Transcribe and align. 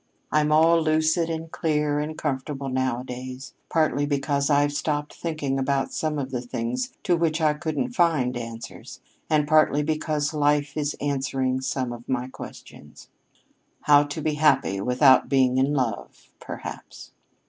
I'm 0.31 0.51
all 0.51 0.81
lucid 0.81 1.29
and 1.29 1.51
clear 1.51 1.99
and 1.99 2.17
comfortable 2.17 2.69
nowadays 2.69 3.53
partly 3.69 4.07
because 4.07 4.49
I've 4.49 4.73
stopped 4.73 5.13
thinking 5.13 5.59
about 5.59 5.93
some 5.93 6.17
of 6.17 6.31
the 6.31 6.41
things 6.41 6.89
to 7.03 7.15
which 7.15 7.39
I 7.39 7.53
couldn't 7.53 7.91
find 7.93 8.35
answers, 8.35 8.99
and 9.29 9.47
partly 9.47 9.83
because 9.83 10.33
Life 10.33 10.75
is 10.75 10.97
answering 10.99 11.61
some 11.61 11.93
of 11.93 12.09
my 12.09 12.27
questions." 12.29 13.09
"How 13.81 14.01
to 14.05 14.21
be 14.23 14.33
happy 14.33 14.81
without 14.81 15.29
being 15.29 15.59
in 15.59 15.71
love, 15.75 16.31
perhaps." 16.39 17.11